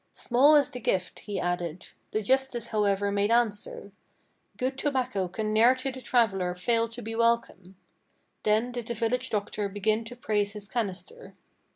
[0.13, 1.89] "Small is the gift," he added.
[2.09, 3.91] The justice, however, made answer:
[4.57, 7.75] "Good tobacco can ne'er to the traveller fail to be welcome."
[8.41, 11.35] Then did the village doctor begin to praise his canister.